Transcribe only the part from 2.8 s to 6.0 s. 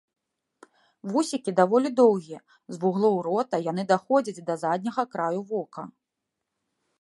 вуглоў рота яны даходзяць да задняга краю вока.